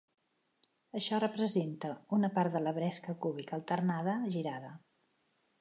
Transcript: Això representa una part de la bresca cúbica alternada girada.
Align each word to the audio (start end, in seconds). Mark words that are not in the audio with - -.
Això 0.99 1.19
representa 1.23 1.91
una 2.19 2.31
part 2.39 2.57
de 2.57 2.63
la 2.63 2.75
bresca 2.81 3.17
cúbica 3.27 3.57
alternada 3.61 4.21
girada. 4.39 4.77